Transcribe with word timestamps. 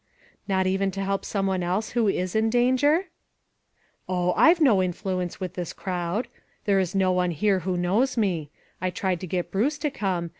"Not 0.47 0.65
even 0.65 0.89
to 0.97 1.03
help 1.03 1.23
some 1.23 1.45
one 1.45 1.61
else 1.61 1.91
who 1.91 2.07
is 2.07 2.35
in 2.35 2.49
danger?"" 2.49 3.05
Oh! 4.09 4.33
I 4.33 4.47
have 4.49 4.59
no 4.59 4.81
influence 4.81 5.39
with 5.39 5.53
this 5.53 5.73
crowd. 5.73 6.27
There 6.65 6.79
is 6.79 6.95
no 6.95 7.11
one 7.11 7.29
here 7.29 7.59
who 7.59 7.77
knows 7.77 8.17
me. 8.17 8.49
I 8.81 8.89
tried 8.89 9.19
to 9.19 9.27
get 9.27 9.51
Bruce 9.51 9.77
to 9.77 9.91
come. 9.91 10.29